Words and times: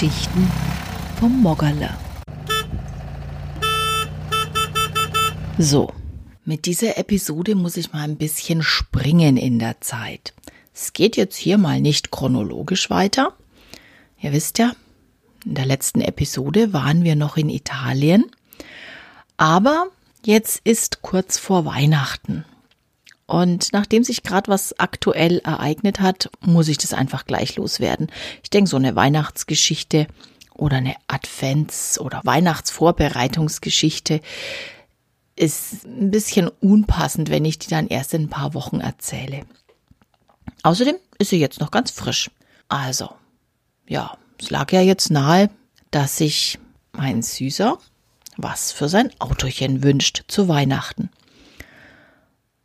Geschichten 0.00 0.50
vom 1.18 1.42
Moggerle. 1.42 1.90
So, 5.58 5.92
mit 6.46 6.64
dieser 6.64 6.96
Episode 6.96 7.54
muss 7.54 7.76
ich 7.76 7.92
mal 7.92 8.04
ein 8.04 8.16
bisschen 8.16 8.62
springen 8.62 9.36
in 9.36 9.58
der 9.58 9.82
Zeit. 9.82 10.32
Es 10.72 10.94
geht 10.94 11.18
jetzt 11.18 11.36
hier 11.36 11.58
mal 11.58 11.82
nicht 11.82 12.10
chronologisch 12.10 12.88
weiter. 12.88 13.36
Ihr 14.18 14.32
wisst 14.32 14.58
ja, 14.58 14.72
in 15.44 15.56
der 15.56 15.66
letzten 15.66 16.00
Episode 16.00 16.72
waren 16.72 17.04
wir 17.04 17.14
noch 17.14 17.36
in 17.36 17.50
Italien. 17.50 18.24
Aber 19.36 19.88
jetzt 20.24 20.62
ist 20.64 21.02
kurz 21.02 21.36
vor 21.36 21.66
Weihnachten. 21.66 22.46
Und 23.30 23.72
nachdem 23.72 24.02
sich 24.02 24.24
gerade 24.24 24.50
was 24.50 24.76
aktuell 24.80 25.38
ereignet 25.44 26.00
hat, 26.00 26.30
muss 26.40 26.66
ich 26.66 26.78
das 26.78 26.92
einfach 26.92 27.26
gleich 27.26 27.54
loswerden. 27.54 28.10
Ich 28.42 28.50
denke, 28.50 28.68
so 28.68 28.76
eine 28.76 28.96
Weihnachtsgeschichte 28.96 30.08
oder 30.52 30.78
eine 30.78 30.96
Advents- 31.06 32.00
oder 32.00 32.22
Weihnachtsvorbereitungsgeschichte 32.24 34.20
ist 35.36 35.84
ein 35.84 36.10
bisschen 36.10 36.48
unpassend, 36.48 37.30
wenn 37.30 37.44
ich 37.44 37.60
die 37.60 37.70
dann 37.70 37.86
erst 37.86 38.14
in 38.14 38.22
ein 38.22 38.30
paar 38.30 38.52
Wochen 38.52 38.80
erzähle. 38.80 39.42
Außerdem 40.64 40.96
ist 41.20 41.30
sie 41.30 41.38
jetzt 41.38 41.60
noch 41.60 41.70
ganz 41.70 41.92
frisch. 41.92 42.32
Also, 42.66 43.10
ja, 43.86 44.18
es 44.40 44.50
lag 44.50 44.72
ja 44.72 44.80
jetzt 44.80 45.08
nahe, 45.12 45.50
dass 45.92 46.16
sich 46.16 46.58
mein 46.90 47.22
Süßer 47.22 47.78
was 48.36 48.72
für 48.72 48.88
sein 48.88 49.12
Autochen 49.20 49.84
wünscht 49.84 50.24
zu 50.26 50.48
Weihnachten. 50.48 51.10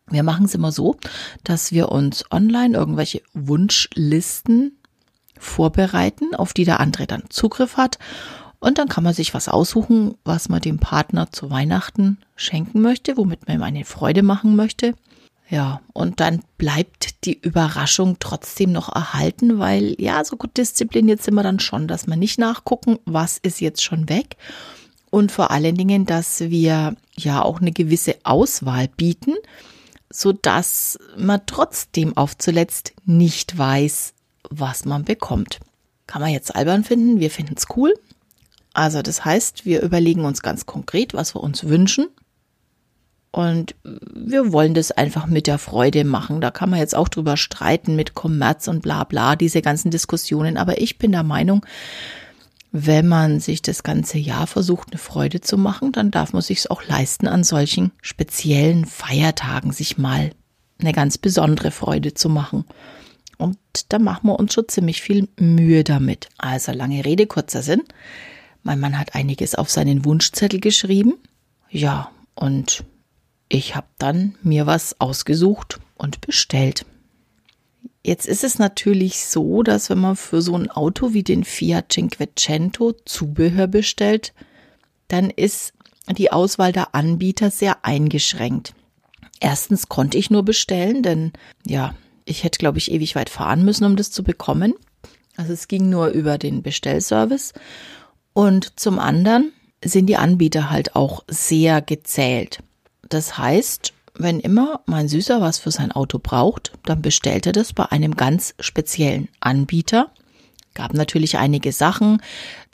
Wir 0.10 0.24
machen 0.24 0.46
es 0.46 0.56
immer 0.56 0.72
so, 0.72 0.98
dass 1.44 1.72
wir 1.72 1.90
uns 1.90 2.26
online 2.32 2.78
irgendwelche 2.78 3.22
Wunschlisten 3.34 4.78
vorbereiten, 5.38 6.36
auf 6.36 6.54
die 6.54 6.66
der 6.66 6.80
andere 6.80 7.08
dann 7.08 7.24
Zugriff 7.30 7.78
hat. 7.78 7.98
Und 8.60 8.78
dann 8.78 8.88
kann 8.88 9.04
man 9.04 9.14
sich 9.14 9.34
was 9.34 9.50
aussuchen, 9.50 10.16
was 10.24 10.50
man 10.50 10.62
dem 10.62 10.80
Partner 10.80 11.32
zu 11.32 11.50
Weihnachten 11.50 12.20
schenken 12.36 12.82
möchte, 12.82 13.18
womit 13.18 13.48
man 13.48 13.58
ihm 13.58 13.64
eine 13.64 13.86
Freude 13.86 14.24
machen 14.24 14.56
möchte. 14.56 14.94
Ja, 15.50 15.82
und 15.94 16.20
dann 16.20 16.42
bleibt 16.58 17.26
die 17.26 17.40
Überraschung 17.40 18.18
trotzdem 18.20 18.72
noch 18.72 18.94
erhalten, 18.94 19.60
weil 19.60 19.96
ja, 20.00 20.24
so 20.24 20.38
gut 20.38 20.58
diszipliniert 20.58 21.22
sind 21.22 21.36
wir 21.36 21.44
dann 21.44 21.60
schon, 21.60 21.88
dass 21.88 22.08
wir 22.08 22.16
nicht 22.16 22.40
nachgucken, 22.40 22.98
was 23.06 23.38
ist 23.38 23.62
jetzt 23.62 23.84
schon 23.84 24.10
weg. 24.10 24.38
Und 25.12 25.32
vor 25.32 25.52
allen 25.52 25.76
Dingen, 25.76 26.06
dass 26.06 26.40
wir 26.40 26.96
ja 27.16 27.42
auch 27.44 27.62
eine 27.62 27.72
gewisse 27.72 28.16
Auswahl 28.24 28.88
bieten 28.88 29.36
so 30.16 30.32
dass 30.32 30.98
man 31.18 31.42
trotzdem 31.46 32.16
auf 32.16 32.38
zuletzt 32.38 32.94
nicht 33.06 33.58
weiß, 33.58 34.14
was 34.50 34.86
man 34.86 35.04
bekommt. 35.04 35.60
Kann 36.08 36.22
man 36.22 36.32
jetzt 36.32 36.56
albern 36.56 36.86
finden, 36.86 37.20
wir 37.20 37.30
finden 37.30 37.56
es 37.58 37.68
cool. 37.76 37.94
Also 38.74 39.02
das 39.02 39.26
heißt, 39.26 39.66
wir 39.66 39.82
überlegen 39.82 40.24
uns 40.24 40.42
ganz 40.42 40.66
konkret, 40.66 41.14
was 41.14 41.36
wir 41.36 41.44
uns 41.44 41.66
wünschen. 41.66 42.08
Und 43.32 43.76
wir 43.84 44.54
wollen 44.54 44.74
das 44.74 44.94
einfach 44.94 45.26
mit 45.28 45.48
der 45.48 45.58
Freude 45.58 46.06
machen. 46.06 46.40
Da 46.40 46.52
kann 46.52 46.70
man 46.70 46.80
jetzt 46.80 46.96
auch 46.96 47.10
drüber 47.10 47.36
streiten 47.36 47.98
mit 47.98 48.14
Kommerz 48.14 48.70
und 48.70 48.82
bla 48.82 49.04
bla, 49.04 49.36
diese 49.36 49.62
ganzen 49.62 49.92
Diskussionen. 49.92 50.56
Aber 50.56 50.80
ich 50.82 50.98
bin 50.98 51.12
der 51.12 51.24
Meinung, 51.24 51.66
wenn 52.78 53.08
man 53.08 53.40
sich 53.40 53.62
das 53.62 53.84
ganze 53.84 54.18
Jahr 54.18 54.48
versucht, 54.48 54.90
eine 54.92 54.98
Freude 54.98 55.40
zu 55.40 55.58
machen, 55.58 55.94
dann 55.94 56.12
darf 56.12 56.34
man 56.34 56.42
sich 56.42 56.70
auch 56.70 56.84
leisten, 56.86 57.26
an 57.26 57.46
solchen 57.46 57.94
speziellen 58.02 58.84
Feiertagen 58.84 59.72
sich 59.72 59.98
mal 59.98 60.32
eine 60.78 60.92
ganz 60.92 61.18
besondere 61.18 61.72
Freude 61.72 62.16
zu 62.16 62.28
machen. 62.28 62.66
Und 63.38 63.58
da 63.88 63.98
machen 63.98 64.28
wir 64.28 64.38
uns 64.38 64.54
schon 64.54 64.68
ziemlich 64.68 65.02
viel 65.02 65.30
Mühe 65.40 65.86
damit. 65.86 66.28
Also 66.38 66.74
lange 66.74 67.06
Rede, 67.06 67.28
kurzer 67.28 67.62
Sinn. 67.62 67.82
Mein 68.62 68.82
Mann 68.82 69.00
hat 69.00 69.16
einiges 69.16 69.56
auf 69.56 69.70
seinen 69.70 70.04
Wunschzettel 70.04 70.60
geschrieben. 70.60 71.14
Ja, 71.70 72.12
und 72.34 72.84
ich 73.48 73.78
habe 73.78 73.88
dann 74.00 74.36
mir 74.44 74.66
was 74.66 75.00
ausgesucht 75.00 75.80
und 75.96 76.20
bestellt. 76.20 76.86
Jetzt 78.06 78.28
ist 78.28 78.44
es 78.44 78.60
natürlich 78.60 79.26
so, 79.26 79.64
dass 79.64 79.90
wenn 79.90 79.98
man 79.98 80.16
für 80.16 80.40
so 80.40 80.56
ein 80.56 80.70
Auto 80.70 81.14
wie 81.14 81.24
den 81.24 81.44
Fiat 81.44 81.92
Cinquecento 81.92 82.94
Zubehör 83.04 83.66
bestellt, 83.66 84.32
dann 85.08 85.32
ist 85.32 85.74
die 86.16 86.32
Auswahl 86.32 86.72
der 86.72 86.94
Anbieter 86.94 87.50
sehr 87.50 87.84
eingeschränkt. 87.84 88.76
Erstens 89.40 89.90
konnte 89.90 90.20
ich 90.20 90.30
nur 90.30 90.46
bestellen, 90.46 91.02
denn 91.02 91.34
ja, 91.66 91.96
ich 92.26 92.44
hätte, 92.44 92.60
glaube 92.60 92.78
ich, 92.78 92.92
ewig 92.92 93.16
weit 93.16 93.32
fahren 93.32 93.66
müssen, 93.66 93.86
um 93.86 93.96
das 93.96 94.12
zu 94.12 94.24
bekommen. 94.24 94.76
Also 95.36 95.54
es 95.54 95.68
ging 95.68 95.90
nur 95.90 96.10
über 96.10 96.38
den 96.38 96.62
Bestellservice. 96.62 97.54
Und 98.34 98.80
zum 98.80 99.00
anderen 99.00 99.52
sind 99.84 100.06
die 100.06 100.18
Anbieter 100.18 100.70
halt 100.70 100.96
auch 100.96 101.24
sehr 101.28 101.82
gezählt. 101.82 102.60
Das 103.10 103.40
heißt, 103.40 103.95
wenn 104.18 104.40
immer 104.40 104.82
mein 104.86 105.08
Süßer 105.08 105.42
was 105.42 105.60
für 105.60 105.72
sein 105.72 105.92
Auto 105.92 106.20
braucht, 106.20 106.72
dann 106.86 107.02
bestellt 107.02 107.46
er 107.46 107.52
das 107.52 107.74
bei 107.74 107.86
einem 107.86 108.16
ganz 108.16 108.54
speziellen 108.60 109.30
Anbieter. 109.40 110.12
Gab 110.74 110.94
natürlich 110.94 111.38
einige 111.38 111.72
Sachen, 111.72 112.22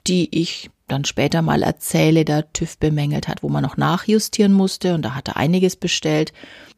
die 0.06 0.28
ich 0.36 0.70
dann 0.88 1.04
später 1.04 1.42
mal 1.42 1.62
erzähle, 1.62 2.24
der 2.24 2.52
TÜV 2.52 2.78
bemängelt 2.78 3.28
hat, 3.28 3.42
wo 3.42 3.48
man 3.48 3.62
noch 3.62 3.76
nachjustieren 3.76 4.52
musste 4.52 4.94
und 4.94 5.02
da 5.02 5.14
hat 5.14 5.28
er 5.28 5.36
einiges 5.36 5.76
bestellt. 5.76 6.32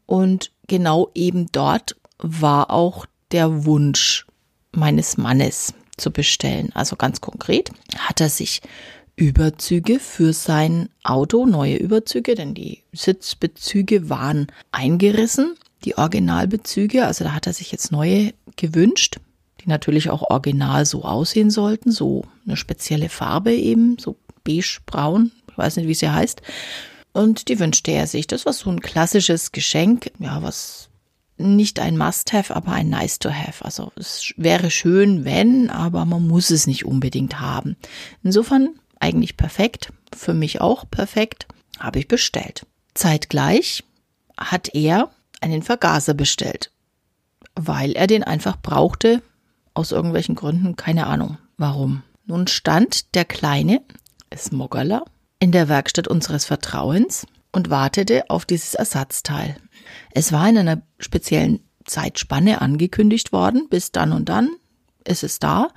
Und 0.07 0.53
genau 0.67 1.11
eben 1.15 1.47
dort 1.51 1.97
war 2.19 2.71
auch 2.71 3.07
der 3.33 3.65
Wunsch 3.65 4.27
meines 4.73 5.17
Mannes 5.17 5.75
zu 5.97 6.11
bestellen. 6.11 6.71
Also 6.75 6.97
ganz 6.97 7.21
konkret 7.21 7.71
hat 7.99 8.21
er 8.21 8.29
sich 8.29 8.61
Überzüge 9.17 10.01
für 10.01 10.33
sein 10.33 10.89
Auto, 11.03 11.47
neue 11.47 11.77
Überzüge, 11.77 12.35
denn 12.35 12.55
die 12.55 12.83
Sitzbezüge 12.93 14.09
waren 14.09 14.49
eingerissen, 14.73 15.55
die 15.85 15.97
Originalbezüge, 15.97 17.07
also 17.07 17.25
da 17.25 17.33
hat 17.33 17.47
er 17.47 17.53
sich 17.53 17.71
jetzt 17.71 17.93
neue 17.93 18.33
gewünscht, 18.57 19.19
die 19.61 19.69
natürlich 19.69 20.11
auch 20.11 20.23
original 20.31 20.85
so 20.85 21.05
aussehen 21.05 21.51
sollten, 21.51 21.93
so 21.93 22.25
eine 22.45 22.57
spezielle 22.57 23.09
Farbe 23.09 23.55
eben, 23.55 23.99
so 23.99 24.17
beige-braun, 24.43 25.31
ich 25.51 25.59
weiß 25.59 25.77
nicht, 25.77 25.89
wie 25.89 25.95
sie 25.95 26.11
heißt. 26.11 26.43
Und 27.13 27.49
die 27.49 27.61
wünschte 27.61 27.93
er 27.93 28.09
sich. 28.09 28.27
Das 28.27 28.45
war 28.45 28.53
so 28.53 28.69
ein 28.71 28.81
klassisches 28.81 29.53
Geschenk, 29.53 30.11
ja, 30.19 30.43
was 30.43 30.89
nicht 31.37 31.79
ein 31.79 31.97
Must-Have, 31.97 32.55
aber 32.55 32.73
ein 32.73 32.89
Nice-to-Have. 32.89 33.65
Also 33.65 33.93
es 33.97 34.35
wäre 34.37 34.71
schön, 34.71 35.25
wenn, 35.25 35.71
aber 35.71 36.05
man 36.05 36.27
muss 36.27 36.51
es 36.51 36.67
nicht 36.67 36.85
unbedingt 36.85 37.41
haben. 37.41 37.77
Insofern 38.23 38.71
eigentlich 39.01 39.37
perfekt, 39.37 39.93
für 40.15 40.35
mich 40.35 40.61
auch 40.61 40.85
perfekt, 40.91 41.47
habe 41.79 41.99
ich 41.99 42.09
bestellt. 42.09 42.67
Zeitgleich 42.95 43.85
hat 44.39 44.75
er 44.75 45.11
einen 45.41 45.63
Vergaser 45.63 46.15
bestellt, 46.15 46.71
weil 47.55 47.93
er 47.93 48.07
den 48.07 48.23
einfach 48.25 48.57
brauchte, 48.61 49.23
aus 49.75 49.91
irgendwelchen 49.91 50.37
Gründen, 50.37 50.77
keine 50.77 51.07
Ahnung 51.07 51.39
warum. 51.57 52.03
Nun 52.27 52.47
stand 52.47 53.15
der 53.15 53.25
kleine 53.25 53.83
Smoggerler 54.35 55.05
in 55.39 55.53
der 55.53 55.69
Werkstatt 55.69 56.09
unseres 56.09 56.45
Vertrauens 56.45 57.27
und 57.53 57.71
wartete 57.71 58.31
auf 58.31 58.45
dieses 58.45 58.75
Ersatzteil. 58.75 59.57
Es 60.13 60.33
war 60.33 60.49
in 60.49 60.59
einer 60.59 60.83
speziellen 60.99 61.61
Zeitspanne 61.85 62.61
angekündigt 62.61 63.33
worden, 63.33 63.69
bis 63.69 63.93
dann 63.93 64.13
und 64.13 64.29
dann 64.29 64.51
ist 65.05 65.23
es 65.23 65.39
da 65.39 65.69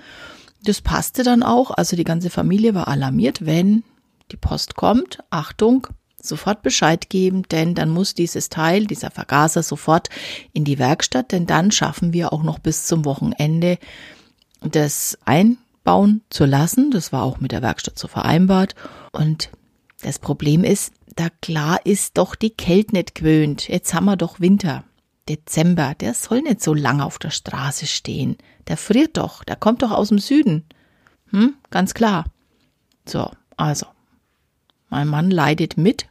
das 0.63 0.81
passte 0.81 1.23
dann 1.23 1.43
auch. 1.43 1.71
Also 1.71 1.95
die 1.95 2.03
ganze 2.03 2.29
Familie 2.29 2.73
war 2.73 2.87
alarmiert, 2.87 3.45
wenn 3.45 3.83
die 4.31 4.37
Post 4.37 4.75
kommt. 4.75 5.19
Achtung, 5.29 5.87
sofort 6.21 6.61
Bescheid 6.61 7.09
geben, 7.09 7.43
denn 7.43 7.75
dann 7.75 7.89
muss 7.89 8.13
dieses 8.13 8.49
Teil, 8.49 8.85
dieser 8.85 9.11
Vergaser 9.11 9.63
sofort 9.63 10.09
in 10.53 10.63
die 10.63 10.79
Werkstatt, 10.79 11.31
denn 11.31 11.45
dann 11.45 11.71
schaffen 11.71 12.13
wir 12.13 12.33
auch 12.33 12.43
noch 12.43 12.59
bis 12.59 12.85
zum 12.85 13.05
Wochenende 13.05 13.77
das 14.61 15.17
einbauen 15.25 16.21
zu 16.29 16.45
lassen. 16.45 16.91
Das 16.91 17.13
war 17.13 17.23
auch 17.23 17.39
mit 17.39 17.51
der 17.51 17.61
Werkstatt 17.61 17.97
so 17.97 18.07
vereinbart. 18.07 18.75
Und 19.11 19.49
das 20.01 20.19
Problem 20.19 20.63
ist, 20.63 20.93
da 21.15 21.29
klar 21.41 21.79
ist 21.85 22.17
doch 22.17 22.35
die 22.35 22.51
Kälte 22.51 22.95
nicht 22.95 23.15
gewöhnt. 23.15 23.67
Jetzt 23.67 23.93
haben 23.93 24.05
wir 24.05 24.17
doch 24.17 24.39
Winter. 24.39 24.83
Dezember, 25.27 25.93
der 25.95 26.13
soll 26.13 26.41
nicht 26.41 26.61
so 26.61 26.73
lange 26.73 27.05
auf 27.05 27.19
der 27.19 27.29
Straße 27.29 27.87
stehen. 27.87 28.37
Der 28.67 28.77
friert 28.77 29.17
doch, 29.17 29.43
der 29.43 29.55
kommt 29.55 29.81
doch 29.81 29.91
aus 29.91 30.09
dem 30.09 30.19
Süden. 30.19 30.65
Hm, 31.31 31.55
ganz 31.69 31.93
klar. 31.93 32.25
So, 33.05 33.31
also. 33.55 33.85
Mein 34.89 35.07
Mann 35.07 35.31
leidet 35.31 35.77
mit. 35.77 36.07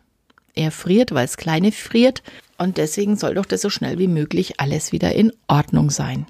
Er 0.55 0.71
friert, 0.71 1.13
weil 1.13 1.25
es 1.25 1.37
Kleine 1.37 1.73
friert. 1.73 2.23
Und 2.59 2.77
deswegen 2.77 3.17
soll 3.17 3.35
doch 3.35 3.47
das 3.47 3.63
so 3.63 3.71
schnell 3.71 3.99
wie 3.99 4.09
möglich 4.09 4.61
alles 4.61 4.93
wieder 4.93 5.15
in 5.15 5.33
Ordnung 5.47 5.91
sein. 5.91 6.27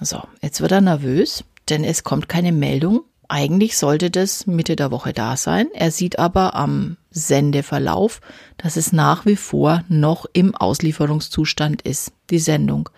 So, 0.00 0.22
jetzt 0.42 0.60
wird 0.60 0.72
er 0.72 0.80
nervös, 0.80 1.44
denn 1.68 1.84
es 1.84 2.04
kommt 2.04 2.28
keine 2.28 2.52
Meldung. 2.52 3.02
Eigentlich 3.28 3.76
sollte 3.76 4.10
das 4.10 4.46
Mitte 4.46 4.74
der 4.74 4.90
Woche 4.90 5.12
da 5.12 5.36
sein. 5.36 5.68
Er 5.74 5.90
sieht 5.90 6.18
aber 6.18 6.54
am 6.54 6.96
Sendeverlauf, 7.10 8.20
dass 8.56 8.76
es 8.76 8.92
nach 8.92 9.26
wie 9.26 9.36
vor 9.36 9.84
noch 9.88 10.24
im 10.32 10.54
Auslieferungszustand 10.54 11.82
ist, 11.82 12.12
die 12.30 12.38
Sendung. 12.38 12.88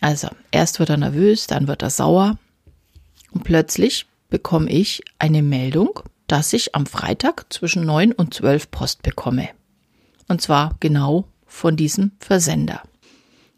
Also, 0.00 0.28
erst 0.50 0.78
wird 0.78 0.90
er 0.90 0.98
nervös, 0.98 1.46
dann 1.46 1.68
wird 1.68 1.82
er 1.82 1.90
sauer 1.90 2.38
und 3.32 3.44
plötzlich 3.44 4.06
bekomme 4.28 4.70
ich 4.70 5.02
eine 5.18 5.42
Meldung, 5.42 6.00
dass 6.26 6.52
ich 6.52 6.74
am 6.74 6.86
Freitag 6.86 7.46
zwischen 7.50 7.84
9 7.84 8.12
und 8.12 8.34
12 8.34 8.70
Post 8.70 9.02
bekomme. 9.02 9.48
Und 10.28 10.42
zwar 10.42 10.76
genau 10.80 11.24
von 11.46 11.76
diesem 11.76 12.12
Versender. 12.20 12.82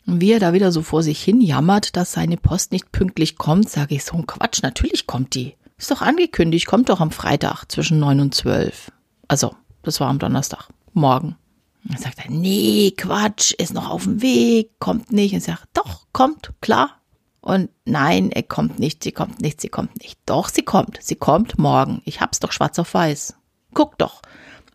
Und 0.07 0.21
wie 0.21 0.33
er 0.33 0.41
da 0.41 0.53
wieder 0.53 0.73
so 0.73 0.83
vor 0.83 1.03
sich 1.03 1.23
hin 1.23 1.41
jammert, 1.41 1.97
dass 1.97 2.13
seine 2.13 2.37
Post 2.37 2.73
nicht 2.73 2.91
pünktlich 2.93 3.37
kommt, 3.37 3.69
sage 3.69 3.95
ich 3.95 4.05
so 4.05 4.17
ein 4.17 4.27
Quatsch, 4.27 4.63
natürlich 4.63 5.07
kommt 5.07 5.35
die. 5.35 5.55
Ist 5.77 5.91
doch 5.91 6.03
angekündigt, 6.03 6.67
kommt 6.67 6.89
doch 6.89 7.01
am 7.01 7.11
Freitag 7.11 7.65
zwischen 7.67 7.99
9 7.99 8.21
und 8.21 8.35
12. 8.35 8.93
Also, 9.29 9.55
das 9.83 10.01
war 10.01 10.09
am 10.09 10.19
Donnerstag, 10.19 10.69
morgen. 10.93 11.37
Dann 11.85 11.99
sagt 11.99 12.19
er, 12.19 12.31
nee, 12.31 12.93
Quatsch, 12.97 13.53
ist 13.53 13.73
noch 13.73 13.89
auf 13.89 14.05
dem 14.05 14.21
Weg, 14.21 14.79
kommt 14.79 15.13
nicht. 15.13 15.33
Und 15.33 15.39
ich 15.39 15.45
sage, 15.45 15.63
doch, 15.73 16.07
kommt, 16.13 16.53
klar. 16.61 17.01
Und 17.41 17.71
nein, 17.87 18.31
er 18.31 18.43
kommt 18.43 18.79
nicht, 18.79 19.03
sie 19.03 19.13
kommt 19.13 19.41
nicht, 19.41 19.61
sie 19.61 19.71
kommt 19.71 20.03
nicht. 20.03 20.19
Doch, 20.27 20.49
sie 20.49 20.63
kommt, 20.63 20.99
sie 21.01 21.17
kommt 21.17 21.59
morgen. 21.59 22.03
Ich 22.05 22.21
hab's 22.21 22.41
doch 22.41 22.53
schwarz 22.53 22.79
auf 22.79 22.93
weiß. 22.93 23.35
Guck 23.73 23.97
doch. 23.97 24.21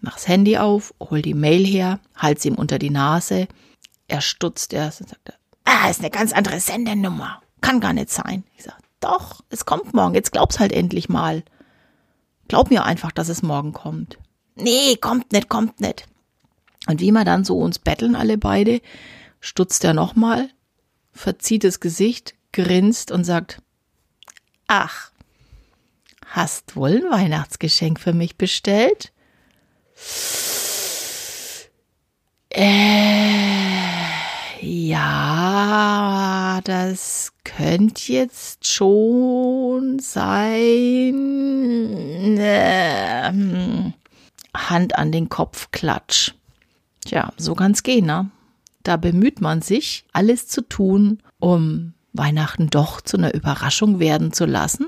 Mach's 0.02 0.28
Handy 0.28 0.58
auf, 0.58 0.94
hol 1.00 1.22
die 1.22 1.34
Mail 1.34 1.66
her, 1.66 2.00
halt's 2.16 2.46
ihm 2.46 2.56
unter 2.56 2.80
die 2.80 2.90
Nase. 2.90 3.48
Er 4.08 4.22
stutzt 4.22 4.74
erst 4.74 5.02
und 5.02 5.10
sagt, 5.10 5.34
ah, 5.64 5.90
ist 5.90 6.00
eine 6.00 6.10
ganz 6.10 6.34
andere 6.34 6.60
Sendernummer. 6.60 7.42
Kann 7.62 7.80
gar 7.80 7.94
nicht 7.94 8.10
sein. 8.10 8.44
Ich 8.58 8.64
sag, 8.64 8.78
doch, 9.00 9.44
es 9.50 9.66
kommt 9.66 9.94
morgen, 9.94 10.16
jetzt 10.16 10.32
glaub's 10.32 10.60
halt 10.60 10.72
endlich 10.72 11.10
mal. 11.10 11.44
Glaub 12.48 12.70
mir 12.70 12.86
einfach, 12.86 13.12
dass 13.12 13.30
es 13.30 13.42
morgen 13.42 13.74
kommt. 13.74 14.18
Nee, 14.56 14.96
kommt 14.98 15.32
nicht, 15.32 15.50
kommt 15.50 15.80
nicht. 15.80 16.08
Und 16.88 17.02
wie 17.02 17.12
wir 17.12 17.26
dann 17.26 17.44
so 17.44 17.58
uns 17.58 17.80
betteln 17.80 18.16
alle 18.16 18.38
beide, 18.38 18.82
stutzt 19.40 19.84
er 19.84 19.94
nochmal, 19.94 20.50
verzieht 21.12 21.64
das 21.64 21.80
Gesicht, 21.80 22.36
grinst 22.52 23.12
und 23.12 23.24
sagt, 23.24 23.62
ach, 24.68 25.12
hast 26.28 26.76
wohl 26.76 27.04
ein 27.04 27.12
Weihnachtsgeschenk 27.12 28.00
für 28.00 28.14
mich 28.14 28.38
bestellt? 28.38 29.12
Äh, 32.50 32.95
das 36.66 37.32
könnte 37.44 38.12
jetzt 38.12 38.66
schon 38.66 40.00
sein. 40.00 41.16
Ähm, 42.40 43.94
Hand 44.56 44.98
an 44.98 45.12
den 45.12 45.30
Kopf 45.30 45.70
klatsch. 45.72 46.34
Tja, 47.06 47.32
so 47.38 47.54
kann's 47.54 47.84
gehen, 47.84 48.08
ne? 48.08 48.32
Da 48.82 48.98
bemüht 48.98 49.42
man 49.42 49.62
sich, 49.62 50.06
alles 50.12 50.48
zu 50.48 50.62
tun, 50.62 51.20
um 51.40 51.94
Weihnachten 52.14 52.68
doch 52.70 53.00
zu 53.02 53.18
einer 53.18 53.34
Überraschung 53.34 54.00
werden 54.00 54.34
zu 54.34 54.46
lassen. 54.46 54.88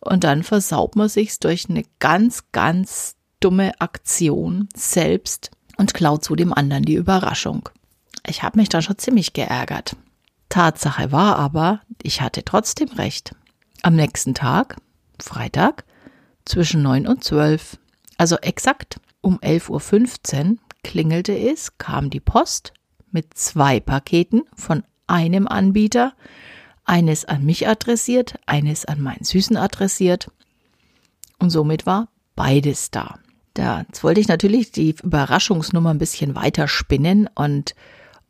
Und 0.00 0.24
dann 0.24 0.42
versaut 0.42 0.96
man 0.96 1.08
sich's 1.08 1.38
durch 1.38 1.68
eine 1.68 1.84
ganz, 1.98 2.44
ganz 2.52 3.16
dumme 3.40 3.72
Aktion 3.80 4.68
selbst 4.74 5.50
und 5.78 5.94
klaut 5.94 6.24
zu 6.24 6.36
dem 6.36 6.52
anderen 6.52 6.84
die 6.84 6.94
Überraschung. 6.94 7.70
Ich 8.26 8.42
habe 8.42 8.58
mich 8.58 8.68
da 8.68 8.82
schon 8.82 8.98
ziemlich 8.98 9.32
geärgert. 9.32 9.96
Tatsache 10.50 11.12
war 11.12 11.36
aber, 11.36 11.80
ich 12.02 12.20
hatte 12.20 12.44
trotzdem 12.44 12.88
recht. 12.90 13.34
Am 13.82 13.96
nächsten 13.96 14.34
Tag, 14.34 14.76
Freitag, 15.18 15.84
zwischen 16.44 16.82
neun 16.82 17.06
und 17.06 17.24
zwölf, 17.24 17.78
also 18.18 18.36
exakt 18.36 19.00
um 19.22 19.38
11.15 19.38 20.50
Uhr 20.50 20.56
klingelte 20.82 21.38
es, 21.38 21.78
kam 21.78 22.10
die 22.10 22.20
Post 22.20 22.72
mit 23.10 23.34
zwei 23.34 23.80
Paketen 23.80 24.42
von 24.54 24.84
einem 25.06 25.46
Anbieter, 25.48 26.14
eines 26.84 27.24
an 27.24 27.44
mich 27.44 27.68
adressiert, 27.68 28.34
eines 28.46 28.84
an 28.84 29.00
meinen 29.00 29.24
Süßen 29.24 29.56
adressiert. 29.56 30.30
Und 31.38 31.50
somit 31.50 31.86
war 31.86 32.08
beides 32.34 32.90
da. 32.90 33.18
Da 33.54 33.84
wollte 34.00 34.20
ich 34.20 34.28
natürlich 34.28 34.72
die 34.72 34.96
Überraschungsnummer 35.02 35.90
ein 35.90 35.98
bisschen 35.98 36.34
weiter 36.34 36.68
spinnen 36.68 37.28
und 37.34 37.74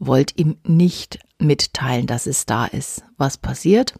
wollte 0.00 0.34
ihm 0.38 0.56
nicht 0.66 1.20
mitteilen, 1.38 2.08
dass 2.08 2.26
es 2.26 2.46
da 2.46 2.66
ist. 2.66 3.04
Was 3.16 3.36
passiert? 3.36 3.94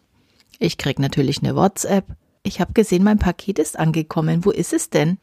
Ich 0.59 0.77
krieg 0.77 0.99
natürlich 0.99 1.41
eine 1.41 1.55
WhatsApp. 1.55 2.05
Ich 2.43 2.59
habe 2.59 2.73
gesehen, 2.73 3.03
mein 3.03 3.19
Paket 3.19 3.59
ist 3.59 3.79
angekommen. 3.79 4.43
Wo 4.43 4.51
ist 4.51 4.73
es 4.73 4.89
denn? 4.89 5.19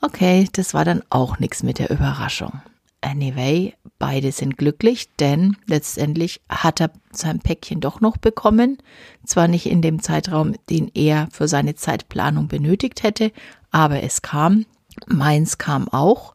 Okay, 0.00 0.48
das 0.52 0.74
war 0.74 0.84
dann 0.84 1.02
auch 1.10 1.38
nichts 1.38 1.62
mit 1.62 1.78
der 1.78 1.90
Überraschung. 1.90 2.60
Anyway, 3.00 3.74
beide 3.98 4.32
sind 4.32 4.56
glücklich, 4.56 5.08
denn 5.16 5.58
letztendlich 5.66 6.40
hat 6.48 6.80
er 6.80 6.90
sein 7.12 7.38
Päckchen 7.38 7.80
doch 7.80 8.00
noch 8.00 8.16
bekommen. 8.16 8.78
Zwar 9.26 9.46
nicht 9.46 9.66
in 9.66 9.82
dem 9.82 10.00
Zeitraum, 10.02 10.54
den 10.70 10.90
er 10.94 11.28
für 11.30 11.46
seine 11.46 11.74
Zeitplanung 11.74 12.48
benötigt 12.48 13.02
hätte, 13.02 13.30
aber 13.70 14.02
es 14.02 14.22
kam. 14.22 14.64
Meins 15.06 15.58
kam 15.58 15.88
auch. 15.88 16.34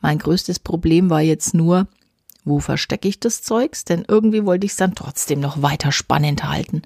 Mein 0.00 0.18
größtes 0.18 0.60
Problem 0.60 1.10
war 1.10 1.20
jetzt 1.20 1.52
nur, 1.52 1.88
wo 2.44 2.60
verstecke 2.60 3.08
ich 3.08 3.20
das 3.20 3.42
Zeugs? 3.42 3.84
Denn 3.84 4.04
irgendwie 4.06 4.44
wollte 4.44 4.66
ich 4.66 4.72
es 4.72 4.78
dann 4.78 4.94
trotzdem 4.94 5.40
noch 5.40 5.62
weiter 5.62 5.92
spannend 5.92 6.44
halten. 6.44 6.82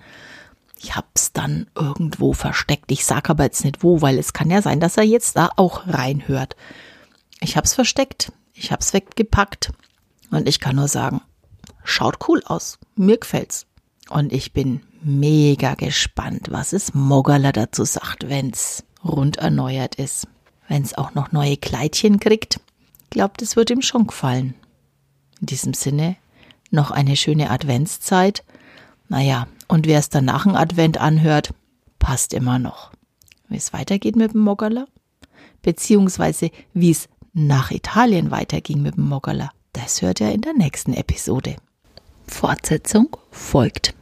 Ich 0.80 0.94
hab's 0.94 1.32
dann 1.32 1.66
irgendwo 1.74 2.32
versteckt. 2.32 2.92
Ich 2.92 3.04
sag 3.04 3.30
aber 3.30 3.44
jetzt 3.44 3.64
nicht 3.64 3.82
wo, 3.82 4.00
weil 4.00 4.18
es 4.18 4.32
kann 4.32 4.50
ja 4.50 4.62
sein, 4.62 4.78
dass 4.78 4.96
er 4.96 5.04
jetzt 5.04 5.36
da 5.36 5.50
auch 5.56 5.88
reinhört. 5.88 6.54
Ich 7.40 7.56
hab's 7.56 7.74
versteckt, 7.74 8.32
ich 8.54 8.70
hab's 8.70 8.92
weggepackt 8.92 9.72
und 10.30 10.48
ich 10.48 10.60
kann 10.60 10.76
nur 10.76 10.88
sagen, 10.88 11.20
schaut 11.82 12.28
cool 12.28 12.42
aus. 12.44 12.78
Mir 12.94 13.18
gefällt's. 13.18 13.66
Und 14.08 14.32
ich 14.32 14.52
bin 14.52 14.80
mega 15.02 15.74
gespannt, 15.74 16.48
was 16.50 16.72
es 16.72 16.94
Mogala 16.94 17.52
dazu 17.52 17.84
sagt, 17.84 18.28
wenn's 18.28 18.84
rund 19.04 19.36
erneuert 19.36 19.96
ist. 19.96 20.28
Wenn's 20.68 20.94
auch 20.94 21.14
noch 21.14 21.32
neue 21.32 21.56
Kleidchen 21.56 22.20
kriegt. 22.20 22.60
Glaubt, 23.10 23.42
es 23.42 23.56
wird 23.56 23.70
ihm 23.70 23.82
schon 23.82 24.06
gefallen. 24.06 24.54
In 25.40 25.46
diesem 25.46 25.74
Sinne, 25.74 26.16
noch 26.70 26.90
eine 26.90 27.16
schöne 27.16 27.50
Adventszeit. 27.50 28.44
Naja, 29.08 29.46
und 29.68 29.86
wer 29.86 29.98
es 29.98 30.08
dann 30.08 30.26
nach 30.26 30.46
Advent 30.46 30.98
anhört, 30.98 31.54
passt 31.98 32.32
immer 32.32 32.58
noch. 32.58 32.92
Wie 33.48 33.56
es 33.56 33.72
weitergeht 33.72 34.16
mit 34.16 34.34
dem 34.34 34.40
Moggerler, 34.40 34.86
beziehungsweise 35.62 36.50
wie 36.74 36.90
es 36.90 37.08
nach 37.32 37.70
Italien 37.70 38.30
weiterging 38.30 38.82
mit 38.82 38.96
dem 38.96 39.08
Moggerler, 39.08 39.50
das 39.72 40.02
hört 40.02 40.20
ihr 40.20 40.32
in 40.32 40.42
der 40.42 40.54
nächsten 40.54 40.92
Episode. 40.92 41.56
Fortsetzung 42.26 43.16
folgt. 43.30 43.94